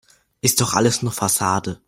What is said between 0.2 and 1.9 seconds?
Ist doch alles nur Fassade.